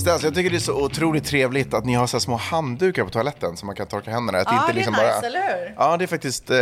[0.00, 3.10] Stas, jag tycker det är så otroligt trevligt att ni har så små handdukar på
[3.10, 4.38] toaletten som man kan torka händerna.
[4.38, 5.26] Att Ja, inte det är liksom nice, bara...
[5.26, 5.74] eller hur?
[5.78, 6.50] Ja, det är faktiskt...
[6.50, 6.56] Eh,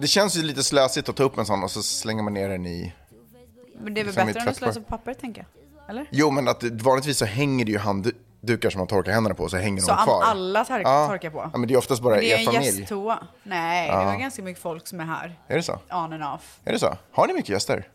[0.00, 2.48] det känns ju lite slösigt att ta upp en sån och så slänger man ner
[2.48, 2.92] den i...
[3.82, 4.72] Men det är väl Som i bättre än att tvättkorg.
[4.74, 5.40] slösa på papper, tänker
[5.86, 5.90] jag.
[5.90, 6.06] Eller?
[6.10, 9.56] Jo, men att vanligtvis så hänger det ju handdukar som man torkar händerna på, så
[9.56, 10.22] hänger Så de kvar.
[10.24, 11.06] alla tar- ja.
[11.08, 11.50] torkar på?
[11.52, 12.78] Ja, men det är oftast bara Det är er en familj.
[12.80, 13.18] gästtoa.
[13.42, 15.38] Nej, det var ganska mycket folk som är här.
[15.48, 15.72] Är det så?
[15.90, 16.58] On and off.
[16.64, 16.96] Är det så?
[17.12, 17.88] Har ni mycket gäster?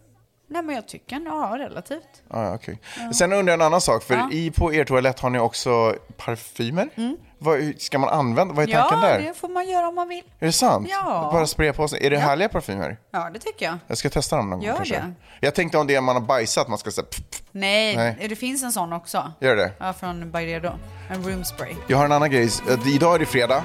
[0.47, 2.07] Nej, men jag tycker ja, relativt.
[2.29, 2.79] Ah, ja, okej.
[3.13, 6.89] Sen undrar jag en annan sak, för i, på er toalett har ni också parfymer.
[7.37, 9.09] Vad, hur ska man använda, vad är tanken Mm.
[9.09, 9.23] Ja, där?
[9.27, 10.23] det får man göra om man vill.
[10.39, 10.87] Är det sant?
[10.91, 11.29] Ja.
[11.33, 12.05] Bara spraya på sig.
[12.05, 12.97] Är det härliga parfymer?
[13.11, 13.77] Ja, det tycker jag.
[13.87, 14.95] Jag ska testa dem någon Gör gång kanske.
[14.95, 15.13] det.
[15.39, 17.41] Jag tänkte om det är man har bajsat, man ska säga pff, pff.
[17.51, 18.27] Nej, Nej.
[18.29, 19.31] det finns en sån också.
[19.39, 19.71] Gör det?
[19.79, 20.71] Ja, från Byredo.
[21.09, 21.75] En room spray.
[21.87, 22.49] Jag har en annan grej.
[22.85, 23.63] Idag är det fredag.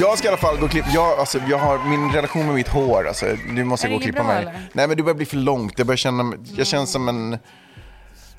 [0.00, 0.88] Jag ska i alla fall gå och klippa.
[0.94, 3.08] Jag, alltså, jag har min relation med mitt hår.
[3.08, 4.36] Alltså, nu måste jag gå och klippa mig.
[4.42, 4.52] eller?
[4.72, 5.74] Nej, men det börjar bli för långt.
[5.78, 7.30] Jag börjar känna, jag känns som en...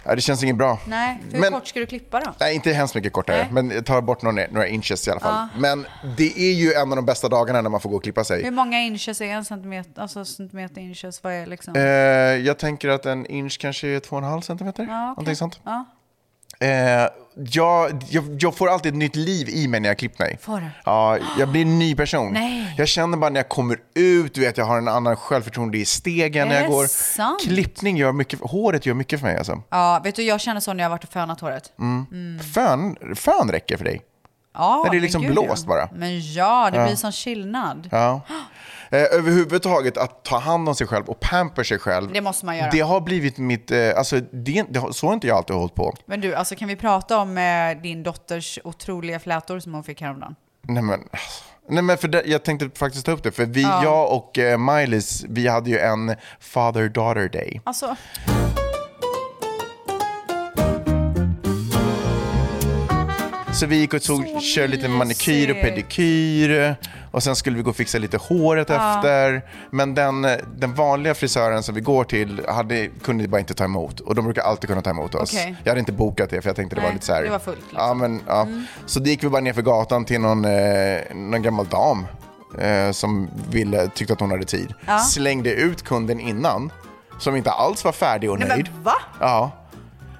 [0.06, 0.80] Nej, det känns inget bra.
[0.88, 2.34] Nej, hur Men- kort ska du klippa då?
[2.40, 3.48] Nej, inte hemskt mycket kortare, Nej.
[3.52, 5.48] men jag tar bort några, några inches i alla fall.
[5.58, 5.86] Men
[6.18, 8.44] det är ju en av de bästa dagarna när man får gå och klippa sig.
[8.44, 10.02] Hur många inches är en centimeter?
[10.02, 11.76] Alltså centimeter inches, vad är liksom?
[11.76, 11.82] Eh,
[12.46, 14.84] jag tänker att en inch kanske är 2,5 centimeter.
[14.84, 15.08] Ja, okej.
[15.08, 15.60] Någonting sånt.
[15.64, 15.86] Ja.
[16.62, 20.38] Eh, jag, jag, jag får alltid ett nytt liv i mig när jag klippt mig.
[20.42, 20.68] Får du?
[20.86, 22.34] Ja, jag blir en ny person.
[22.34, 22.76] Nej.
[22.78, 25.86] Jag känner bara när jag kommer ut, du vet, jag har en annan självförtroende i
[25.86, 26.86] stegen Är när jag går.
[26.88, 27.42] sant?
[27.42, 29.62] Klippning gör mycket, håret gör mycket för mig alltså.
[29.70, 31.72] Ja, vet du, jag känner så när jag har varit och fönat håret.
[32.54, 34.02] Fön, fön räcker för dig.
[34.54, 35.70] Ja, När det är liksom gud, blåst ja.
[35.70, 35.90] bara.
[35.96, 37.90] Men ja, det blir sån skillnad.
[37.92, 38.22] Ja.
[38.92, 42.12] Eh, överhuvudtaget att ta hand om sig själv och pamper sig själv.
[42.14, 42.70] Det måste man göra.
[42.72, 45.76] Det har blivit mitt, eh, alltså det, det, har- så har inte jag alltid hållit
[45.76, 45.94] på.
[46.06, 50.02] Men du, alltså kan vi prata om eh, din dotters otroliga flätor som hon fick
[50.02, 50.36] häromdagen?
[50.68, 51.00] Nej men,
[51.70, 54.58] nej, men för det, jag tänkte faktiskt ta upp det, för vi, jag och eh,
[54.58, 57.62] Miley's, vi hade ju en father-daughter day.
[57.64, 57.96] Alltså,
[63.62, 66.76] Så vi gick och tog, körde lite manikyr och pedikyr
[67.12, 69.42] och sen skulle vi gå och fixa lite håret efter.
[69.72, 70.22] Men den,
[70.56, 74.26] den vanliga frisören som vi går till hade, kunde bara inte ta emot och de
[74.26, 75.34] brukar alltid kunna ta emot oss.
[75.34, 75.56] Okej.
[75.64, 77.24] Jag hade inte bokat det för jag tänkte det var Nej, lite så här.
[77.24, 77.80] det var fullt, liksom.
[77.88, 78.48] Ja, men, ja.
[78.86, 82.08] Så det gick vi bara ner för gatan till någon, eh, någon gammal dam
[82.60, 84.74] eh, som ville, tyckte att hon hade tid.
[85.10, 86.72] Slängde ut kunden innan
[87.20, 88.70] som inte alls var färdig och nej nöjd.
[88.74, 88.96] men va?
[89.20, 89.52] Ja.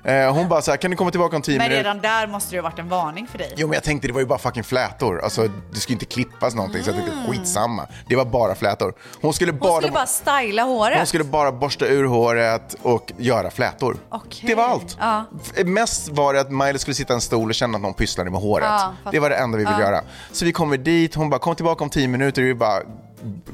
[0.04, 1.84] Eh, hon bara så här, kan du komma tillbaka om tio Men minuter?
[1.84, 3.54] redan där måste det ha varit en varning för dig.
[3.58, 5.22] Jo men jag tänkte det var ju bara fucking flätor.
[5.24, 7.32] Alltså det skulle inte klippas någonting så jag tänkte Mm.
[7.32, 7.88] skitsamma.
[8.08, 8.94] Det var bara flätor.
[9.22, 10.98] Hon skulle Hon bara, skulle bara styla håret.
[10.98, 13.98] hon skulle bara borsta ur håret och göra flätor.
[14.10, 14.44] Okej.
[14.48, 14.98] Det var allt.
[15.00, 15.26] Ja.
[15.66, 18.30] Mest var det att Miley skulle sitta i en stol och känna att någon pysslade
[18.32, 18.68] med håret.
[18.70, 20.02] Ja, det var det enda vi ville göra.
[20.32, 22.42] Så vi kommer dit, hon bara kom tillbaka om tio minuter.
[22.42, 22.80] Vi bara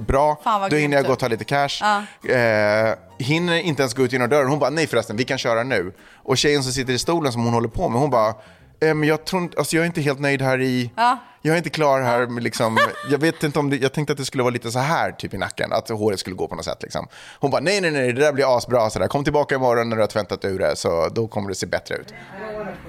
[0.07, 0.39] bra,
[0.69, 1.83] då hinner jag gå och ta lite cash.
[2.29, 4.49] Eh, hinner inte ens gå ut genom dörren.
[4.49, 5.93] Hon bara nej förresten, vi kan köra nu.
[6.23, 9.03] Och tjejen som sitter i stolen som hon håller på med, hon bara eh, men
[9.03, 10.91] jag, tror, inte- alltså jag är inte helt nöjd här i...
[10.95, 11.17] Ja.
[11.47, 12.77] Jag är inte klar här med liksom,
[13.09, 15.33] jag vet inte om det, jag tänkte att det skulle vara lite så här typ
[15.33, 17.07] i nacken, att håret skulle gå på något sätt liksom.
[17.39, 20.01] Hon bara nej nej nej, det där blir asbra sådär, kom tillbaka imorgon när du
[20.01, 22.13] har tvättat ur det så då kommer det se bättre ut.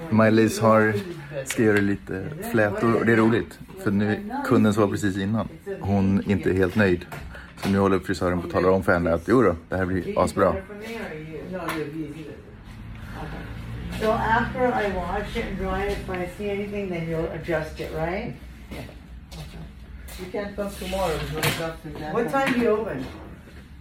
[0.09, 0.93] Maj-Lis har,
[1.45, 3.59] ska göra lite flätor och det är roligt.
[3.83, 5.49] För nu, kunden som var precis innan,
[5.81, 7.05] hon är inte helt nöjd.
[7.63, 9.85] Så nu håller frisören på att tala om för henne att jo då, det här
[9.85, 10.55] blir asbra.
[14.01, 17.79] So after I wash it and dry it, if I see anything, then you'll adjust
[17.79, 18.33] it, right?
[18.71, 21.17] You can't come tomorrow,
[21.83, 22.13] then.
[22.13, 23.05] What time do you open?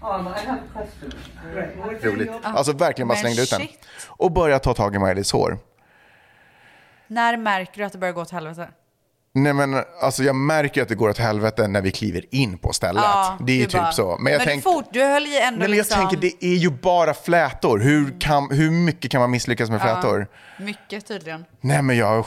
[0.02, 1.14] I have customers.
[1.54, 1.76] Right.
[1.76, 2.26] What time do Roligt.
[2.28, 2.56] you open?
[2.56, 3.60] Alltså verkligen bara Men slängde ut den.
[3.60, 3.86] shit.
[4.06, 5.58] Och börja ta tag i Miley's hår.
[7.06, 8.68] När märker du att det börjar gå åt helvete?
[9.32, 12.72] Nej men alltså jag märker att det går åt helvete när vi kliver in på
[12.72, 13.04] stället.
[13.40, 14.16] det är ju du typ bara- så.
[14.20, 15.98] Men jag, men tänk, fort, du höll ju ändå nej, men jag liksom...
[16.00, 17.78] tänker det är ju bara flätor.
[17.78, 20.26] Hur, kan, hur mycket kan man misslyckas med flätor?
[20.58, 21.44] Mycket tydligen.
[21.60, 22.22] Nej men jag är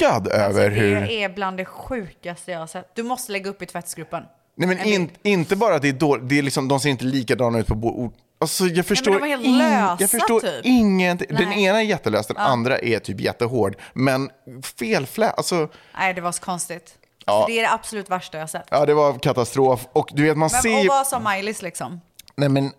[0.00, 1.00] chockad över Alltså, hur...
[1.00, 2.90] Det är bland det sjukaste jag har sett.
[2.94, 4.22] Du måste lägga upp i tvättsgruppen.
[4.56, 6.88] Nej men En in, inte bara att det är dåligt, det är liksom, de ser
[6.90, 10.60] inte likadana ut på bo- Alltså jag förstår, helt ing- lösa, jag förstår typ.
[10.64, 11.28] ingenting.
[11.36, 11.64] Den Nej.
[11.64, 13.76] ena är jättelös, den andra är typ jättehård.
[13.94, 14.30] Men
[14.78, 15.68] fel flä, alltså
[15.98, 16.94] Nej, det var så konstigt.
[17.26, 17.32] Ja.
[17.32, 18.66] Alltså, det är det absolut värsta jag har sett.
[18.70, 19.86] ja det var katastrof.
[19.92, 22.00] Och du vet man Men, ser och vad sa Maj-Lis liksom?
[22.36, 22.72] Nej men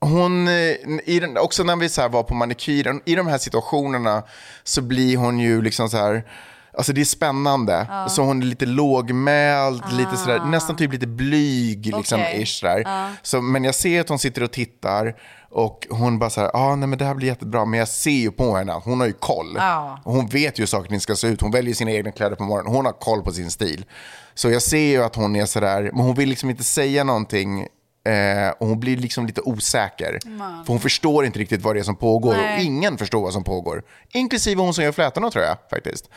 [0.00, 0.54] hon, eh,
[1.04, 4.22] i den, också när vi så var på manikyren, i de här situationerna
[4.64, 6.24] så blir hon ju liksom så här,
[6.78, 7.86] Alltså det är spännande.
[8.08, 11.86] Så hon är lite lågmäld, lite sådär, nästan typ lite blyg.
[11.96, 12.24] Liksom, Ah.
[12.24, 12.42] Okej.
[12.42, 12.84] ish, sådär.
[13.22, 15.14] Så, men jag ser att hon sitter och tittar
[15.50, 17.64] och hon bara så här, ah, nej men det här blir jättebra.
[17.64, 19.56] Men jag ser ju på henne att hon har ju koll.
[20.04, 21.40] Hon vet ju hur saker ska se ut.
[21.40, 22.74] Hon väljer sina egna kläder på morgonen.
[22.74, 23.84] Hon har koll på sin stil.
[24.34, 27.66] Så jag ser ju att hon är sådär, men hon vill liksom inte säga någonting.
[28.04, 30.18] Eh, och hon blir liksom lite osäker.
[30.64, 32.30] För hon förstår inte riktigt vad det är som pågår.
[32.30, 32.64] Och Nej.
[32.64, 33.82] ingen förstår vad som pågår.
[34.08, 36.10] Inklusive hon som gör flätorna tror jag faktiskt.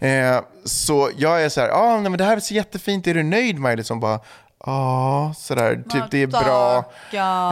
[0.00, 3.22] Eh, så jag är så här, ah, nej, men det här ser jättefint, är du
[3.22, 3.84] nöjd Miley?
[3.84, 4.20] Som bara,
[4.66, 6.84] ja, sådär, typ det är bra.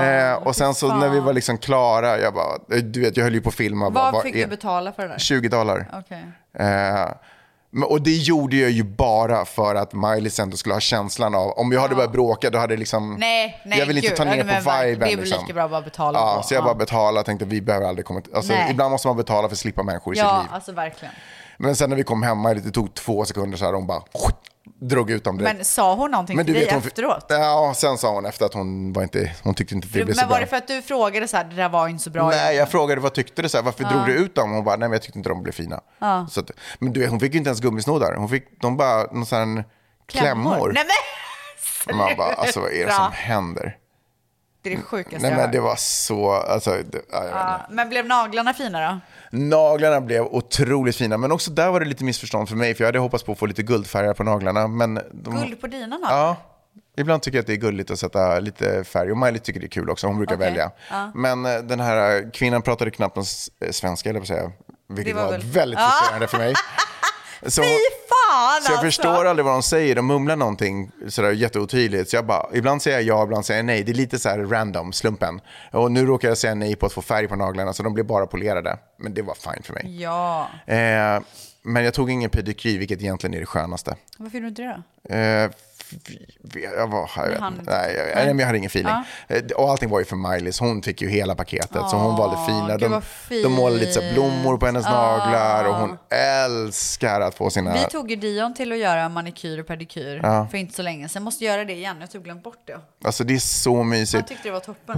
[0.03, 3.25] Eh, och sen så när vi var liksom klara, jag bara, eh, du vet, jag
[3.25, 3.91] höll ju på att filma.
[3.91, 5.19] Vad fick är- du betala för det där?
[5.19, 5.89] 20 dollar.
[5.93, 6.25] Okej.
[7.89, 11.73] Och det gjorde jag ju bara för att Miley ändå skulle ha känslan av, om
[11.73, 14.17] jag hade börjat bråka då hade det liksom, Nej, nej, jag vill inte gud.
[14.17, 15.01] ta ner Ja, på viben.
[15.01, 15.41] Det är väl liksom.
[15.43, 16.43] lika bra att bara betala Ja, på.
[16.49, 16.65] så jag Ja.
[16.65, 18.71] bara betalade och tänkte vi behöver aldrig komma alltså, Nej.
[18.71, 20.55] ibland måste man betala för att slippa människor i Ja, sitt liv.
[20.55, 21.15] alltså verkligen.
[21.59, 24.03] Men sen när vi kom hemma, det tog två sekunder så här, hon bara
[24.81, 25.57] drog ut dem direkt.
[25.57, 27.27] Men sa hon någonting Men till dig hon, efteråt?
[27.29, 30.21] Ja, sen sa hon efter att hon, var inte, hon tyckte inte det blev så
[30.21, 30.35] Men bra.
[30.35, 32.29] var det för att du frågade så här, det där var inte så bra?
[32.29, 33.49] Nej, jag frågade vad tyckte du?
[33.49, 34.51] Så här, varför drog du ut dem?
[34.53, 35.81] Hon bara, nej men jag tyckte inte de blev fina.
[36.31, 38.15] Så att, men du vet, hon fick ju inte ens gummisnoddar.
[38.15, 39.65] Hon fick de bara någon sån
[40.07, 40.73] klämmor.
[40.75, 41.97] Nej men!
[41.97, 43.77] Man bara, alltså vad är det som händer?
[44.69, 47.25] Det är det sjukaste Nej jag men det var så, alltså, det, ja.
[47.31, 48.99] Ja, Men blev naglarna fina då?
[49.39, 52.89] Naglarna blev otroligt fina, men också där var det lite missförstånd för mig, för jag
[52.89, 54.69] hade hoppats på att få lite guldfärger på naglarna.
[54.69, 56.11] Men de, Guld på dina naglar?
[56.19, 56.37] Ja,
[56.97, 59.11] ibland tycker jag att det är gulligt att sätta lite färg.
[59.11, 60.71] Och Miley tycker det är kul också, hon brukar Okej, välja.
[61.15, 64.53] Men eh, den här kvinnan pratade knappt s- eh, svenska, eller på att säga.
[64.89, 66.55] Vilket Det var, var väl- väldigt frustrerande för mig.
[67.47, 67.69] Så, Fy
[68.09, 68.85] fan så jag alltså!
[68.87, 72.11] förstår aldrig vad de säger, de mumlar någonting sådär jätteotydligt.
[72.11, 73.83] Så jag bara, ibland säger jag ja, ibland säger jag nej.
[73.85, 75.41] Det är lite så här random, slumpen.
[75.73, 78.05] Och nu råkar jag säga nej på att få färg på naglarna, så de blir
[78.05, 78.79] bara polerade.
[78.99, 80.03] Men det var fine för mig.
[80.03, 80.49] Ja.
[80.67, 81.21] Eh,
[81.63, 83.97] men jag tog ingen pedikyr, vilket egentligen är det skönaste.
[84.19, 85.15] Varför gjorde du inte det då?
[85.15, 85.51] Eh,
[86.77, 87.71] jag, var, jag, inte.
[87.71, 88.93] nej, jag, nej, men jag hade ingen feeling.
[89.29, 91.89] Eh, Och allting var ju för Miley, hon fick ju hela paketet.
[91.91, 92.77] så hon valde fina.
[92.79, 93.03] De,
[93.43, 97.73] de målade lite så blommor på hennes naglar och hon älskar att få sina...
[97.73, 101.23] Vi tog ju Dion till att göra manikyr och pedikyr för inte så länge sedan.
[101.23, 102.81] Måste göra det igen, jag har typ glömt bort det.
[103.05, 104.29] Alltså det är så Han mysigt.
[104.29, 104.97] tyckte det var toppen.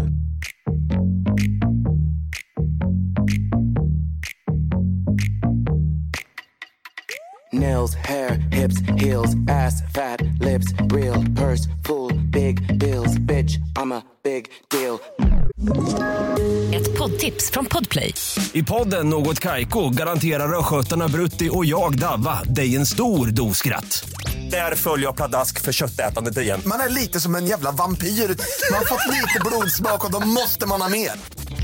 [7.53, 14.03] Nails, hair, hips, heels, ass, fat, lips, real, purse, full, big bills, bitch, I'm a
[14.25, 14.99] big deal.
[16.75, 18.15] Ett poddtips från Podplay.
[18.53, 24.11] I podden Något Kaiko garanterar östgötarna Brutti och jag, Davva, dig en stor dos skratt.
[24.51, 26.61] Där följer jag pladask för köttätandet igen.
[26.67, 28.07] Man är lite som en jävla vampyr.
[28.07, 31.13] Man har fått lite blodsmak och då måste man ha mer.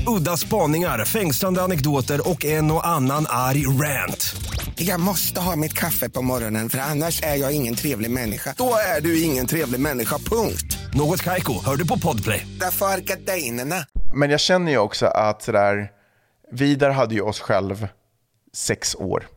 [0.07, 4.35] Udda spaningar, fängslande anekdoter och en och annan arg rant.
[4.79, 8.53] Jag måste ha mitt kaffe på morgonen för annars är jag ingen trevlig människa.
[8.57, 10.77] Då är du ingen trevlig människa, punkt.
[10.93, 12.47] Något Kaiko, hör du på Podplay.
[12.59, 13.75] Därför är gardinerna.
[14.13, 15.91] Men jag känner ju också att sådär,
[16.51, 17.87] Vidar hade ju oss själv
[18.53, 19.27] sex år.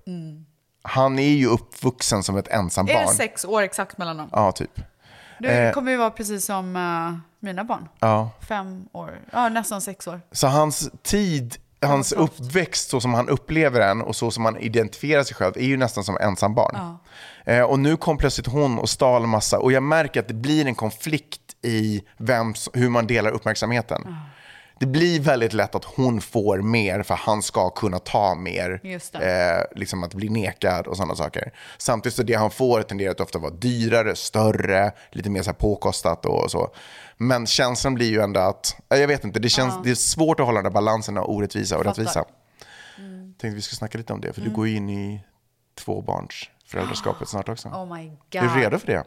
[0.82, 2.96] Han är ju uppvuxen som ett ensambarn.
[2.96, 4.28] Är det sex år exakt mellan dem?
[4.32, 4.80] Ja, typ.
[5.38, 5.72] Du Eh.
[5.72, 7.88] kommer ju vara precis som eh, mina barn.
[8.00, 8.30] Ja.
[8.48, 10.20] Fem år, ja nästan sex år.
[10.32, 15.22] Så hans tid, hans uppväxt så som han upplever den och så som han identifierar
[15.22, 16.96] sig själv är ju nästan som ensambarn.
[17.44, 20.66] Eh, och nu kom plötsligt hon och stal massa och jag märker att det blir
[20.66, 24.16] en konflikt i vem, hur man delar uppmärksamheten.
[24.80, 28.80] Det blir väldigt lätt att hon får mer för han ska kunna ta mer.
[29.22, 31.52] Eh, liksom att bli nekad och sådana saker.
[31.78, 36.26] Samtidigt så det han får tenderar att ofta vara dyrare, större, lite mer så påkostat
[36.26, 36.74] och så.
[37.22, 40.40] Men känslan blir ju ändå att, eh, jag vet inte, det, känns, det är svårt
[40.40, 42.02] att hålla den där balansen av orättvisa och Fattar.
[42.02, 42.24] rättvisa.
[43.38, 45.24] Tänkte vi skulle snacka lite om det, för du går ju in i
[45.74, 47.68] tvåbarns föräldraskapet snart också.
[47.68, 48.42] Oh my god.
[48.42, 49.04] Är du redo för det?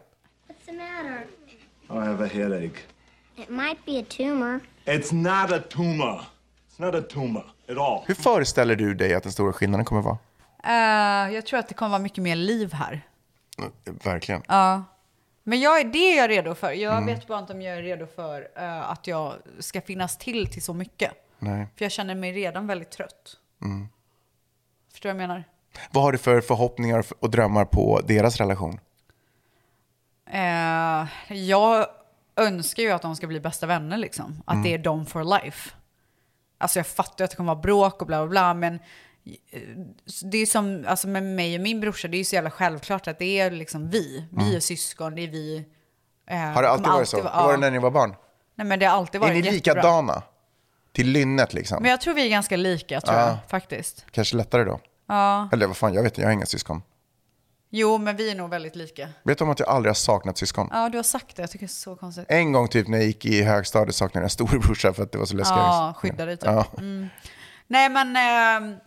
[0.48, 1.26] What's the matter?
[1.90, 2.80] I have a headache.
[3.36, 4.60] It might be a tumor.
[4.86, 6.22] It's not a tumor.
[6.70, 8.04] It's not a tumor at all.
[8.06, 10.18] Hur föreställer du dig att den stora skillnaden kommer vara?
[10.64, 13.02] Eh, jag tror att det kommer vara mycket mer liv här.
[14.04, 14.42] Verkligen.
[14.48, 14.84] Ja.
[15.44, 16.72] Men jag är, det är jag redo för.
[16.72, 17.06] Jag Mm.
[17.06, 20.62] vet bara inte om jag är redo för eh, att jag ska finnas till till
[20.64, 21.12] så mycket.
[21.40, 21.68] Nej.
[21.78, 23.38] För jag känner mig redan väldigt trött.
[23.62, 23.88] Mm.
[24.92, 25.44] Förstår du vad jag menar?
[25.92, 28.80] Vad har du för förhoppningar och drömmar på deras relation?
[30.30, 31.08] Eh,
[31.38, 31.88] jag
[32.36, 34.44] önskar ju att de ska bli bästa vänner liksom.
[34.46, 34.64] Att Mm.
[34.64, 35.70] det är de for life.
[36.58, 38.80] Alltså jag fattar att det kommer vara bråk och bla bla bla, men
[40.24, 43.08] det är som alltså med mig och min brorsa, det är ju så jävla självklart
[43.08, 44.26] att det är liksom vi.
[44.32, 45.56] Vi är syskon, det är vi.
[45.58, 45.64] eh,
[46.44, 46.54] Mm.
[46.56, 47.22] Har det alltid varit så?
[47.22, 47.58] vara- Hur var det ja.
[47.60, 48.16] när ni var barn?
[48.56, 49.74] Nej men det har alltid Är varit ni jättebra.
[49.76, 50.24] likadana?
[50.92, 51.82] Till lynnet liksom?
[51.82, 53.28] Men jag tror vi är ganska lika tror Ja.
[53.28, 54.06] jag faktiskt.
[54.12, 54.80] Kanske lättare då?
[55.08, 55.50] Ja.
[55.54, 56.82] Eller vad fan, jag vet inte, jag har inga syskon.
[57.70, 59.10] Jo, men vi är nog väldigt lika.
[59.24, 60.70] Vet du om att jag aldrig har saknat syskon?
[60.72, 61.42] Ja, du har sagt det.
[61.44, 62.26] Jag tycker det är så konstigt.
[62.28, 65.18] En gång typ när jag gick i högstadiet saknade jag en storebrorsa för att det
[65.18, 65.58] var så läskigt.
[65.58, 66.46] Ja, skydda dig typ.
[66.46, 66.66] Ja.
[66.78, 67.08] Mm.
[67.68, 68.16] Nej, men...
[68.16, 68.78] Eh,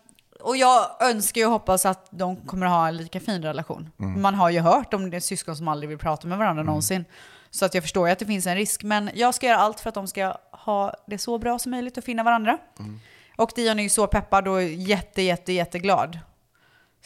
[0.47, 3.91] och jag önskar ju och hoppas att de kommer ha en lika fin relation.
[4.01, 4.23] Mm.
[4.23, 7.05] Man har ju hört om det är syskon som aldrig vill prata med varandra någonsin.
[7.51, 8.83] Så att jag förstår ju att det finns en risk.
[8.83, 11.99] Men jag ska göra allt för att de ska ha det så bra som möjligt
[11.99, 12.59] och finna varandra.
[12.79, 13.01] Mm.
[13.37, 16.19] Och Dion är ju så peppad och jätte, jätte, jätteglad.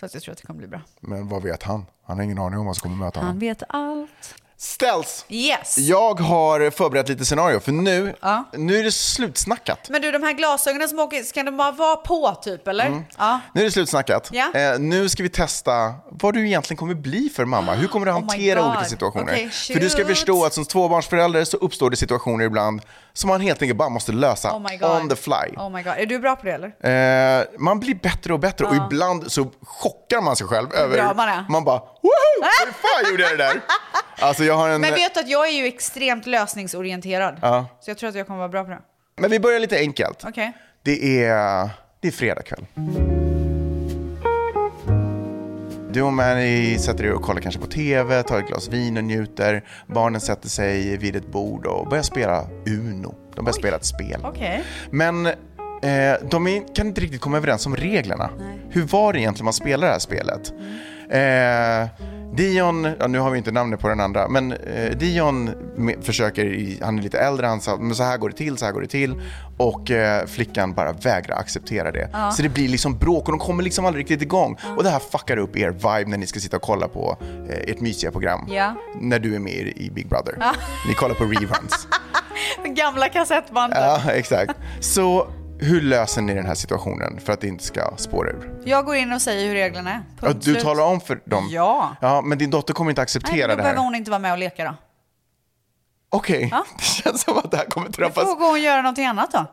[0.01, 0.81] Så att jag tror att det kommer bli bra.
[1.01, 1.87] Men vad vet han?
[2.03, 3.41] Han har ingen aning om vad som kommer möta Han honom.
[3.41, 4.35] vet allt.
[4.63, 5.25] Ställs!
[5.29, 5.79] Yes!
[5.79, 8.45] Jag har förberett lite scenario, för nu, Ja.
[8.53, 9.89] nu är det slutsnackat.
[9.91, 12.87] Men du, de här glasögonen som åker, ska de bara vara på typ, eller?
[12.87, 13.03] Mm.
[13.19, 13.41] Ja.
[13.55, 14.29] Nu är det slutsnackat.
[14.33, 14.53] Ja.
[14.55, 17.75] Eh, nu ska vi testa vad du egentligen kommer bli för mamma.
[17.75, 18.69] Hur kommer du Oh hantera God.
[18.71, 19.33] olika situationer?
[19.33, 23.41] Okej, för du ska förstå att som tvåbarnsförälder så uppstår det situationer ibland som man
[23.41, 25.57] helt enkelt bara måste lösa Oh on the fly.
[25.57, 25.93] Oh my god.
[25.97, 27.41] Är du bra på det eller?
[27.41, 28.87] Eh, man blir bättre och bättre och Ja.
[28.87, 30.97] ibland så chockar man sig själv över...
[30.97, 31.45] bra man är.
[31.49, 32.49] Man bara, woho!
[32.67, 33.61] Hur fan gjorde jag det där?
[34.23, 34.81] Alltså jag har en...
[34.81, 37.39] Men vet du att jag är ju extremt lösningsorienterad.
[37.43, 37.67] Ja.
[37.81, 38.79] Så jag tror att jag kommer vara bra på det.
[39.17, 40.25] Men vi börjar lite enkelt.
[40.29, 40.53] Okej.
[40.83, 42.67] Det är, det är fredag kväll.
[45.93, 49.05] Du och Mary sätter er och kollar kanske på TV, tar ett glas vin och
[49.05, 49.65] njuter.
[49.87, 53.15] Barnen sätter sig vid ett bord och börjar spela Uno.
[53.37, 54.21] De börjar spela ett spel.
[54.25, 54.65] Okej.
[54.91, 55.33] Men eh,
[56.31, 58.31] de är, kan inte riktigt komma överens om reglerna.
[58.71, 60.53] Hur var det egentligen man spelar det här spelet?
[61.11, 65.51] Eh, Dion, ja, nu har vi inte namnet på den andra, men eh, Dion
[66.03, 68.73] försöker, han är lite äldre, han sa men så här går det till, så här
[68.73, 69.15] går det till.
[69.57, 72.11] Och eh, flickan bara vägrar acceptera det.
[72.13, 72.31] Ja.
[72.31, 74.57] Så det blir liksom bråk och de kommer liksom aldrig riktigt igång.
[74.77, 77.17] Och det här fuckar upp er vibe när ni ska sitta och kolla på
[77.49, 78.47] eh, ert mysiga program.
[78.49, 78.75] Ja.
[79.01, 80.35] När du är med i Big Brother.
[80.41, 80.53] Ja.
[80.89, 81.89] Ni kollar på reruns.
[82.65, 83.79] Gamla kassettbandet.
[83.79, 84.55] Ja, exakt.
[84.81, 85.27] Så
[85.61, 88.63] hur löser ni den här situationen för att det inte ska spåra ur?
[88.65, 90.03] Jag går in och säger hur reglerna är.
[90.21, 90.65] Ja, Punkt du slut.
[90.65, 91.49] talar om för dem?
[91.51, 91.97] Ja.
[92.01, 93.85] Ja, men din dotter kommer inte Nej, acceptera då det behöver här?
[93.85, 94.75] hon inte vara med och leka då.
[96.11, 96.65] Okej, Ja.
[96.79, 98.25] det känns som att det här kommer Då träffas.
[98.25, 99.47] får hon göra någonting annat då.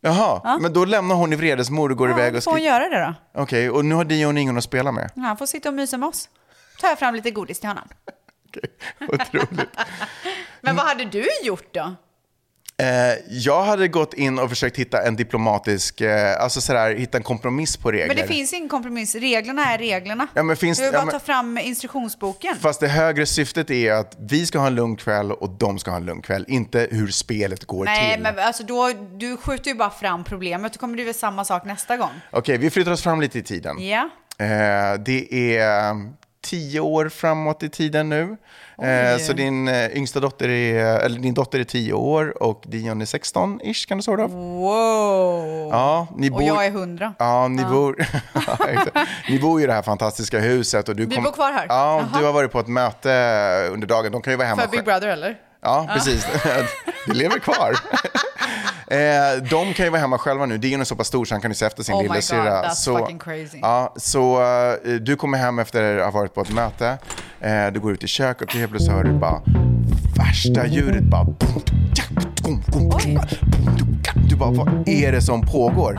[0.00, 0.58] Jaha, Ja.
[0.60, 2.80] men då lämnar hon i vredesmod och går iväg Då och får hon skriver.
[2.80, 3.40] göra det då.
[3.42, 5.10] Okej, och nu har Dion ingen att spela med.
[5.14, 6.28] Ja, Han får sitta och mysa med oss.
[6.80, 7.88] Tar jag fram lite godis till honom.
[9.08, 9.70] Otroligt.
[10.60, 11.94] Men vad hade du gjort då?
[12.82, 17.24] Eh, jag hade gått in och försökt hitta en diplomatisk, eh, alltså sådär, hitta en
[17.24, 18.06] kompromiss på regler.
[18.08, 19.14] Men det finns ingen kompromiss.
[19.14, 20.26] Reglerna är reglerna.
[20.34, 22.56] Ja, men finns- du vill ja, bara men- ta fram instruktionsboken.
[22.60, 25.90] Fast det högre syftet är att vi ska ha en lugn kväll och de ska
[25.90, 28.22] ha en lugn kväll, inte hur spelet går Nej, till.
[28.22, 30.72] men alltså då, du skjuter ju bara fram problemet.
[30.72, 32.10] Då kommer det bli samma sak nästa gång.
[32.30, 33.76] Okej, vi flyttar oss fram lite i tiden.
[33.88, 34.08] Ja.
[34.38, 35.94] Eh, det är
[36.52, 38.36] tio år framåt i tiden nu.
[38.82, 43.00] Eh, så din eh, yngsta dotter är, eller din dotter är tio år och Dion
[43.00, 44.30] är 16-ish, kan du sort of?
[44.30, 45.68] Wow.
[45.72, 46.36] Ja, ni bor...
[46.36, 47.14] Och jag är 100.
[47.18, 47.96] Ja, ni, Bor...
[48.34, 48.96] Ja, exakt.
[49.28, 50.88] ni bor i det här fantastiska huset.
[50.88, 51.66] Och du Vi kom- bor kvar här.
[51.68, 53.08] Ja, du har varit på ett möte
[53.72, 54.12] under dagen.
[54.12, 54.84] De kan ju vara hemma För Big.
[54.84, 55.36] Brother eller?
[55.62, 56.26] Ja, precis.
[57.06, 57.70] Det lever kvar.
[58.86, 60.58] eh, de kan ju vara hemma själva nu.
[60.58, 62.62] Dion är så pass stor så han kan ju se efter sin Oh lillasyrra.
[62.62, 63.08] that's så.
[63.62, 66.98] Ja, så eh, du kommer hem efter att ha varit på ett möte.
[67.40, 69.42] Eh, du går ut i köket och helt plötsligt hör du bara
[70.16, 71.02] värsta ljudet.
[71.02, 71.26] Bara,
[74.28, 75.98] du bara, vad är det som pågår?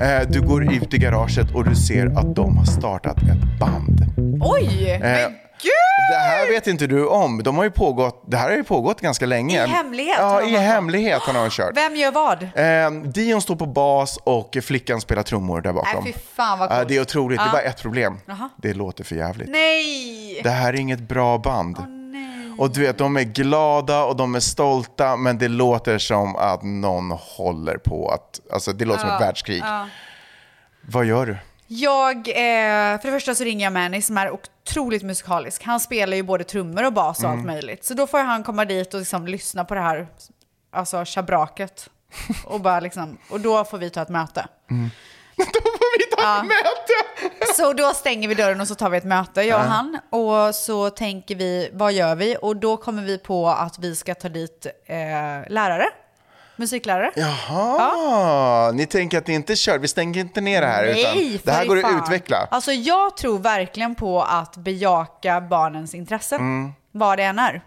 [0.00, 4.00] Eh, du går ut i garaget och du ser att de har startat ett band.
[4.40, 4.90] Oj!
[4.90, 5.72] Eh, Men gud!
[6.12, 7.42] Det här vet inte du om.
[7.42, 9.64] De har ju pågått, det här har ju pågått ganska länge.
[9.64, 11.76] I hemlighet Ja, i hemlighet har de kört.
[11.76, 12.42] Vem gör vad?
[12.42, 16.04] Eh, Dion står på bas och flickan spelar trummor där bakom.
[16.04, 16.88] Nej, fy fan vad Ja, coolt.
[16.88, 17.38] det är otroligt.
[17.38, 17.52] Det är Ja.
[17.52, 18.20] bara ett problem.
[18.26, 18.48] Jaha.
[18.56, 19.48] Det låter för jävligt.
[19.48, 20.40] Nej!
[20.42, 21.76] Det här är inget bra band.
[22.58, 26.62] Och du vet, de är glada och de är stolta, men det låter som att
[26.62, 28.40] någon håller på att...
[28.52, 29.62] Alltså, det låter som ett Ja, världskrig.
[29.64, 29.86] ja.
[30.88, 31.36] Vad gör du?
[31.74, 35.64] Jag, eh, för det första så ringer jag Manny som är otroligt musikalisk.
[35.64, 37.46] Han spelar ju både trummor och bas och allt Mm.
[37.54, 37.84] möjligt.
[37.84, 40.08] Så då får han komma dit och liksom lyssna på det här,
[40.72, 41.88] alltså schabraket.
[42.44, 44.46] Och, bara liksom, och då får vi ta ett möte.
[45.36, 47.44] Då får vi ta ett möte!
[47.56, 49.70] Så då stänger vi dörren och så tar vi ett möte, jag och Ja.
[49.70, 49.98] han.
[50.10, 52.36] Och så tänker vi, vad gör vi?
[52.42, 54.96] Och då kommer vi på att vi ska ta dit eh,
[55.52, 55.86] lärare.
[56.56, 57.10] Musiklärare.
[57.16, 59.80] Jaha, ni tänker att det inte är kört.
[59.80, 60.84] Vi stänger inte ner det här.
[60.84, 61.96] utan Nej, det här går fan.
[61.96, 62.48] att utveckla.
[62.50, 66.72] Alltså jag tror verkligen på att bejaka barnens intressen, Mm.
[66.92, 67.62] vad det än är.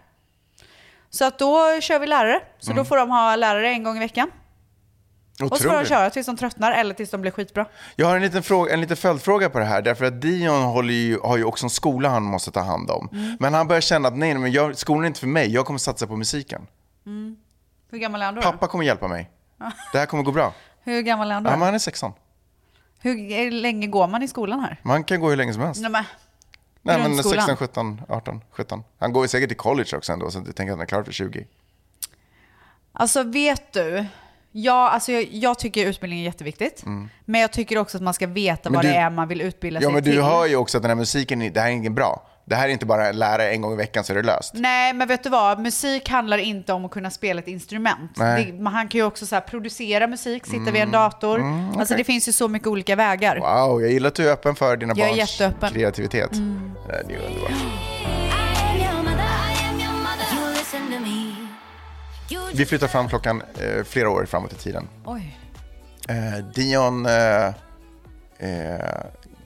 [1.10, 2.40] Så att då kör vi lärare.
[2.60, 2.84] Så Mm.
[2.84, 4.32] då får de ha lärare en gång i veckan.
[5.42, 5.90] Och så får de Otroligt.
[5.90, 7.66] köra tills de tröttnar eller tills de blir skitbra.
[7.96, 9.82] Jag har en liten, fråga, en liten följdfråga på det här.
[9.82, 13.10] Därför att Dion ju, har ju också en skola han måste ta hand om.
[13.12, 13.38] Mm.
[13.40, 15.54] Men han börjar känna att nej, nej, men jag, skolan är inte för mig.
[15.54, 16.68] Jag kommer satsa på musiken.
[17.06, 17.36] Mm.
[17.90, 18.42] Hur gammal är han då?
[18.42, 19.30] Pappa kommer hjälpa mig.
[19.92, 20.54] Det här kommer gå bra.
[20.84, 21.50] Hur gammal är han då?
[21.50, 22.14] Ja, men han är 16.
[23.00, 24.80] Hur länge går man i skolan här?
[24.84, 25.82] Man kan gå hur länge som helst.
[25.82, 26.04] Nej, men,
[26.82, 27.46] Nej, men Grundskolan.
[27.48, 28.84] 16, 17, 18, 17.
[29.00, 31.12] Han går säkert till college också ändå, så jag tänker att han är klar för
[31.12, 31.46] 20.
[32.94, 34.06] Alltså vet du,
[34.52, 36.84] ja, alltså, jag, jag tycker utbildning är jätteviktigt.
[37.26, 38.72] Men jag tycker också att man ska veta Mm.
[38.72, 40.16] Men vad du- det är man vill utbilda Ja, sig men till.
[40.16, 42.28] du hör ju också att den här musiken, det här är inget bra.
[42.48, 44.52] Det här är inte bara lära en gång i veckan så är det löst.
[44.54, 45.60] Nej, men vet du vad?
[45.60, 48.12] Musik handlar inte om att kunna spela ett instrument.
[48.16, 51.40] Det, man, han kan ju också så här, producera musik, sitta vid en dator.
[51.40, 51.98] Mm, Alltså okej.
[51.98, 53.38] det finns ju så mycket olika vägar.
[53.40, 56.34] Wow, jag gillar att du är öppen för dina Jag är barns kreativitet.
[56.34, 56.72] Mm.
[56.88, 57.52] Det är ju underbart.
[62.54, 64.88] Vi flyttar fram klockan eh, flera år framåt i tiden.
[65.06, 65.38] Oj.
[66.10, 67.46] Eh, Dion eh,
[68.40, 69.06] eh,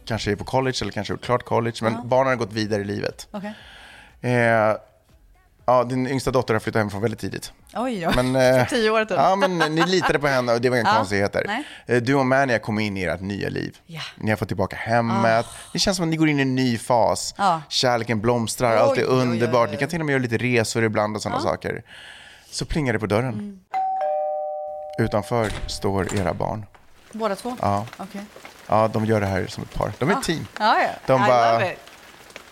[0.10, 2.02] kanske är på college eller kanske gjort klart college, men Ja.
[2.06, 3.28] barnen har gått vidare i livet.
[3.32, 3.54] Okej.
[4.22, 4.76] Eh,
[5.66, 7.54] ja, din yngsta dotter har flyttat hemifrån väldigt tidigt.
[7.76, 8.12] Oj, ja.
[8.16, 9.18] Men, eh, tio år typ.
[9.18, 11.44] Ja, men ni litade på henne och det var inga Ja, konstigheter.
[11.48, 11.64] nej.
[11.86, 13.78] Eh, Du och Mania kom in i ert nya liv.
[13.86, 14.02] Ja.
[14.18, 15.46] Ni har fått tillbaka hemmet.
[15.74, 17.34] Det känns som att ni går in i en ny fas.
[17.38, 17.62] Ja.
[17.70, 19.68] Kärleken blomstrar, allt är Oj, oj, oj, underbart.
[19.70, 19.74] oj.
[19.74, 21.40] Ni kan till och med göra lite resor ibland och sådana.
[21.40, 21.50] Mm.
[21.52, 21.84] saker.
[22.52, 23.60] Så plingar det på dörren.
[25.00, 26.66] Utanför står era barn.
[27.12, 27.56] Båda två?
[27.62, 27.86] Ja.
[27.98, 28.22] Okej.
[28.70, 29.92] Ja, de gör det här som ett par.
[30.00, 30.48] De är ett team.
[30.60, 30.90] Ja, ja.
[31.06, 31.80] De I bara- love it.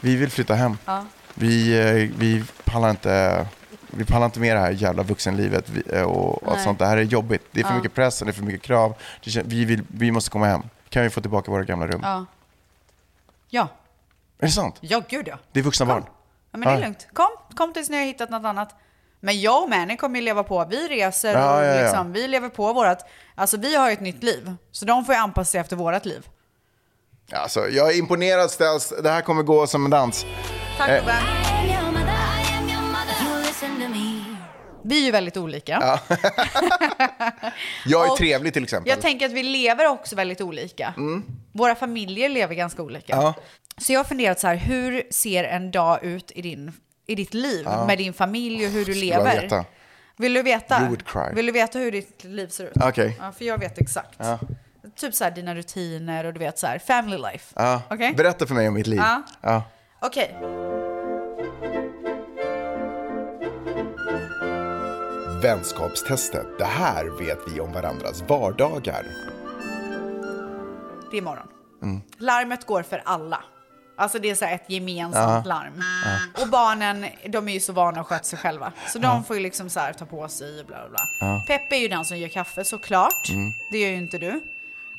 [0.01, 0.77] Vi vill flytta hem.
[0.86, 1.05] Ja.
[1.33, 3.47] Vi, eh, vi, pallar inte,
[3.88, 6.63] vi pallar inte med det här jävla vuxenlivet vi, eh, och allt Nej.
[6.63, 6.79] sånt.
[6.79, 7.41] Det här är jobbigt.
[7.51, 7.75] Det är för Ja.
[7.77, 8.95] mycket press och det är för mycket krav.
[9.24, 10.62] Det kän- Vi, vill, vi måste komma hem.
[10.89, 12.00] Kan vi få tillbaka våra gamla rum?
[12.03, 12.25] Ja.
[13.50, 13.67] Ja.
[14.39, 14.75] Är det sant?
[14.81, 15.36] Ja, gud ja.
[15.51, 16.03] Det är vuxna barn?
[16.07, 16.12] Ja,
[16.57, 16.79] men det är Ja.
[16.79, 17.07] lugnt.
[17.13, 18.75] Kom, kom tills ni har hittat något annat.
[19.19, 20.65] Men jag och Manny kommer ju leva på.
[20.69, 21.81] Vi reser Ja, och ja, ja.
[21.81, 23.09] liksom, vi lever på vårat...
[23.36, 24.53] Alltså vi har ju ett nytt liv.
[24.71, 26.27] Så de får ju anpassa sig efter vårat liv.
[27.31, 28.93] Alltså, jag är imponerad Stels.
[29.03, 30.25] Det här kommer gå som en dans.
[30.77, 31.15] Tack Eh, Ben.
[34.83, 35.79] Vi är ju väldigt olika.
[37.86, 38.89] Jag är Och trevlig till exempel.
[38.89, 40.93] Jag tänker att vi lever också väldigt olika.
[41.51, 43.15] Våra familjer lever ganska olika.
[43.15, 43.33] Ja.
[43.77, 46.74] Så jag har funderat så här, hur ser en dag ut i, din,
[47.08, 47.86] i ditt liv Ja.
[47.86, 49.42] med din familj och hur du lever?
[49.42, 49.66] veta.
[50.18, 50.80] Vill du veta?
[50.80, 51.34] You would cry.
[51.36, 52.72] Vill du veta hur ditt liv ser ut?
[52.84, 53.18] Okej.
[53.20, 54.16] Ja, för jag vet exakt.
[54.18, 54.40] Ja.
[54.96, 57.54] Typ så här dina rutiner och du vet så här, family life.
[57.56, 57.82] Ja.
[57.90, 58.14] Okej?
[58.18, 59.00] Berätta för mig om mitt liv.
[59.00, 59.24] Ja.
[59.42, 59.64] Ja.
[60.02, 60.36] Okej.
[65.41, 66.46] Vänskapstestet.
[66.58, 69.06] Det här vet vi om varandras vardagar.
[71.12, 71.48] Det är morgon.
[71.84, 72.02] Mm.
[72.17, 73.43] Larmet går för alla.
[73.99, 75.49] Alltså det är så här ett gemensamt Ja.
[75.53, 75.83] larm.
[76.41, 78.71] Och barnen, de är ju så vana att sköta sig själva.
[78.88, 79.23] Så de Ja.
[79.27, 81.07] får ju liksom så ta på sig och bla bla bla.
[81.19, 81.43] Ja.
[81.47, 83.29] Peppe är ju den som gör kaffe såklart.
[83.29, 83.53] Mm.
[83.71, 84.41] Det gör ju inte du.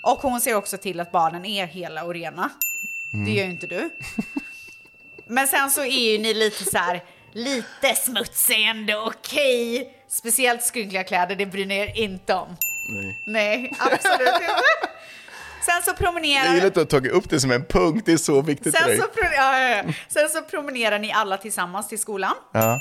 [0.03, 2.51] Och hon ser också till att barnen är hela och rena.
[3.13, 3.25] Mm.
[3.27, 3.91] Det gör ju inte du.
[5.27, 9.95] Men sen så är ju ni lite så här, lite smutsig ändå, okej.
[10.09, 12.57] Speciellt skrynkliga kläder, det bryr ni er inte om.
[12.89, 13.21] Nej.
[13.27, 14.63] Nej, absolut inte.
[15.63, 16.45] Sen så promenerar...
[16.45, 18.03] Jag gillar att du har tagit upp det som en punkt.
[18.07, 18.99] Det är så viktigt för Sen dig.
[18.99, 19.93] så, pro- ja, ja, ja.
[20.09, 22.35] sen så promenerar ni alla tillsammans till skolan.
[22.53, 22.81] Ja.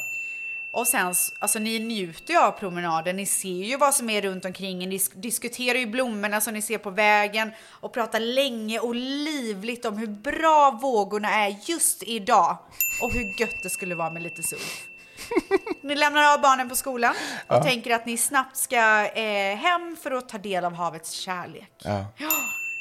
[0.72, 4.46] Och sen, alltså ni njuter ju av promenaden, ni ser ju vad som är runt
[4.46, 8.80] omkring er, ni sk- diskuterar ju blommorna som ni ser på vägen och pratar länge
[8.80, 12.58] och livligt om hur bra vågorna är just idag
[13.02, 14.84] och hur gött det skulle vara med lite surf.
[15.82, 17.16] Ni lämnar av barnen på skolan
[17.48, 17.64] och Ja.
[17.64, 21.72] tänker att ni snabbt ska eh, hem för att ta del av havets kärlek.
[21.84, 22.06] Ja.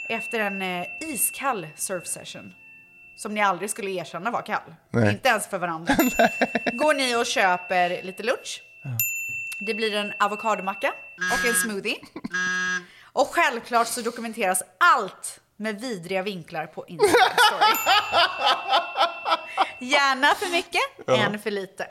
[0.09, 2.55] Efter en eh, iskall surfsession.
[3.17, 4.75] Som ni aldrig skulle erkänna var kall.
[4.91, 5.11] Nej.
[5.13, 5.95] Inte ens för varandra.
[6.73, 8.63] Går ni och köper lite lunch.
[9.61, 10.93] Det blir en avokadomacka
[11.33, 11.97] och en smoothie.
[13.13, 14.63] Och självklart så dokumenteras
[14.95, 17.73] allt med vidriga vinklar på Instagram story.
[19.91, 21.17] Gärna för mycket, Ja.
[21.17, 21.85] än för lite.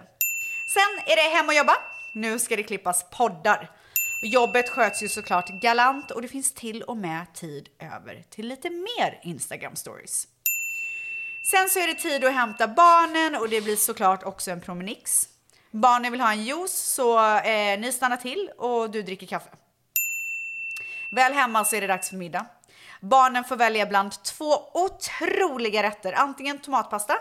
[0.73, 1.75] Sen är det hem och jobba.
[2.13, 3.71] Nu ska det klippas poddar.
[4.21, 8.69] Jobbet sköts ju såklart galant och det finns till och med tid över till lite
[8.69, 10.27] mer Instagram stories.
[11.51, 15.29] Sen så är det tid att hämta barnen och det blir såklart också en promenix.
[15.71, 19.49] Barnen vill ha en juice så eh, ni stannar till och du dricker kaffe.
[21.11, 22.45] Väl hemma så är det dags för middag.
[23.01, 27.13] Barnen får välja bland två otroliga rätter, antingen tomatpasta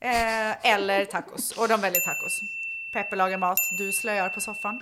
[0.00, 1.52] eh, eller tacos.
[1.52, 2.40] Och de väljer tacos.
[2.92, 4.80] Peppe lagar mat, du slöar på soffan.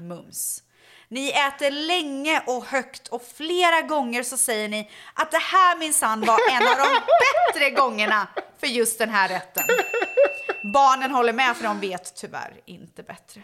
[0.00, 0.62] Mums.
[1.08, 6.20] Ni äter länge och högt och flera gånger så säger ni att det här minsann
[6.20, 7.00] var en av de
[7.52, 8.28] bättre gångerna
[8.60, 9.64] för just den här rätten.
[10.72, 13.42] Barnen håller med för de vet tyvärr inte bättre.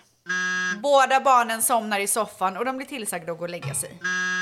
[0.82, 3.98] Båda barnen somnar i soffan och de blir tillsagda att gå och lägga sig.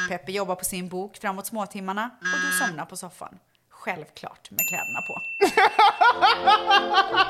[0.08, 3.38] Peppe jobbar på sin bok framåt småtimmarna och du somnar på soffan.
[3.70, 5.20] Självklart med kläderna på.